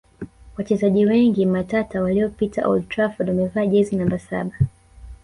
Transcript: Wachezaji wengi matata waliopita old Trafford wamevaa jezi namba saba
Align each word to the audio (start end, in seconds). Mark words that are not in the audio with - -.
Wachezaji 0.57 1.05
wengi 1.05 1.45
matata 1.45 2.01
waliopita 2.01 2.67
old 2.67 2.89
Trafford 2.89 3.29
wamevaa 3.29 3.65
jezi 3.65 3.95
namba 3.95 4.19
saba 4.19 4.51